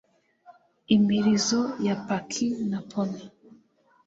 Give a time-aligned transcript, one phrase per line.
[0.95, 3.19] Imirizo ya paki na pony